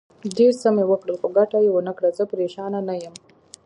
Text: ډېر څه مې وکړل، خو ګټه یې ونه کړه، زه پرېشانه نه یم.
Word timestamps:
ډېر 0.37 0.51
څه 0.61 0.67
مې 0.75 0.83
وکړل، 0.87 1.15
خو 1.21 1.27
ګټه 1.37 1.57
یې 1.65 1.69
ونه 1.73 1.93
کړه، 1.97 2.09
زه 2.17 2.23
پرېشانه 2.33 2.79
نه 2.87 2.95
یم. 3.03 3.15